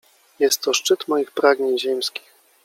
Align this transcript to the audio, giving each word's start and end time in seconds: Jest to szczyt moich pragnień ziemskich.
Jest 0.39 0.61
to 0.61 0.73
szczyt 0.73 1.07
moich 1.07 1.31
pragnień 1.31 1.79
ziemskich. 1.79 2.33